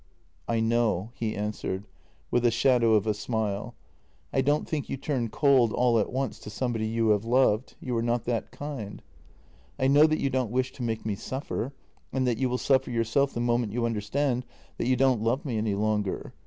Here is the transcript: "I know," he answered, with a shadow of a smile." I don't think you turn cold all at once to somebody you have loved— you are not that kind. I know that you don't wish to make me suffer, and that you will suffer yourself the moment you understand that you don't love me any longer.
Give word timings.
"I 0.47 0.61
know," 0.61 1.11
he 1.13 1.35
answered, 1.35 1.85
with 2.31 2.43
a 2.43 2.49
shadow 2.49 2.95
of 2.95 3.05
a 3.05 3.13
smile." 3.13 3.75
I 4.33 4.41
don't 4.41 4.67
think 4.67 4.89
you 4.89 4.97
turn 4.97 5.29
cold 5.29 5.71
all 5.71 5.99
at 5.99 6.11
once 6.11 6.39
to 6.39 6.49
somebody 6.49 6.87
you 6.87 7.09
have 7.09 7.23
loved— 7.23 7.75
you 7.79 7.95
are 7.97 8.01
not 8.01 8.25
that 8.25 8.49
kind. 8.49 9.03
I 9.77 9.85
know 9.85 10.07
that 10.07 10.19
you 10.19 10.31
don't 10.31 10.49
wish 10.49 10.71
to 10.71 10.81
make 10.81 11.05
me 11.05 11.13
suffer, 11.13 11.71
and 12.11 12.25
that 12.25 12.39
you 12.39 12.49
will 12.49 12.57
suffer 12.57 12.89
yourself 12.89 13.35
the 13.35 13.41
moment 13.41 13.73
you 13.73 13.85
understand 13.85 14.43
that 14.79 14.87
you 14.87 14.95
don't 14.95 15.21
love 15.21 15.45
me 15.45 15.59
any 15.59 15.75
longer. 15.75 16.33